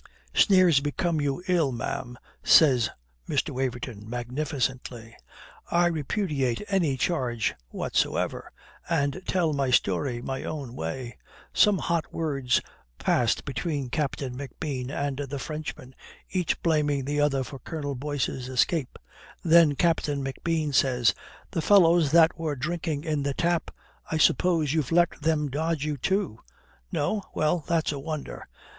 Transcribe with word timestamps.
"Sneers 0.33 0.79
become 0.79 1.21
you 1.21 1.43
ill, 1.47 1.71
ma'am," 1.71 2.17
says 2.43 2.89
Mr. 3.29 3.51
Waverton 3.51 4.09
magnificently. 4.09 5.15
"I 5.69 5.85
repudiate 5.85 6.63
any 6.69 6.97
charge 6.97 7.53
whatsoever; 7.69 8.51
and 8.89 9.21
tell 9.27 9.53
my 9.53 9.69
story 9.69 10.19
my 10.19 10.43
own 10.43 10.73
way. 10.75 11.19
Some 11.53 11.77
hot 11.77 12.11
words 12.11 12.61
passed 12.97 13.45
between 13.45 13.91
Captain 13.91 14.35
McBean 14.35 14.89
and 14.89 15.19
the 15.19 15.37
Frenchman, 15.37 15.93
each 16.31 16.59
blaming 16.63 17.05
the 17.05 17.21
other 17.21 17.43
for 17.43 17.59
Colonel 17.59 17.93
Boyce's 17.93 18.49
escape. 18.49 18.97
Then 19.43 19.75
Captain 19.75 20.23
McBean 20.25 20.73
says 20.73 21.13
'The 21.51 21.61
fellows 21.61 22.09
that 22.09 22.39
were 22.39 22.55
drinking 22.55 23.03
in 23.03 23.21
the 23.21 23.35
tap, 23.35 23.69
I 24.09 24.17
suppose 24.17 24.73
you've 24.73 24.91
let 24.91 25.21
them 25.21 25.47
dodge 25.51 25.85
you 25.85 25.95
too? 25.95 26.39
No? 26.91 27.21
Well, 27.35 27.63
that's 27.67 27.91
a 27.91 27.99
wonder. 27.99 28.47